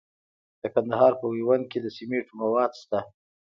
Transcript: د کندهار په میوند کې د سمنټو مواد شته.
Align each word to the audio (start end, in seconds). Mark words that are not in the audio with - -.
د 0.61 0.63
کندهار 0.73 1.11
په 1.21 1.25
میوند 1.33 1.63
کې 1.71 1.79
د 1.81 1.87
سمنټو 1.97 2.33
مواد 2.41 2.71
شته. 2.81 2.99